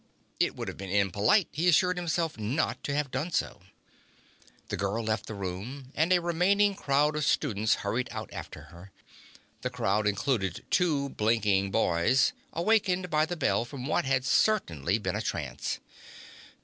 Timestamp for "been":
0.77-0.89, 14.97-15.15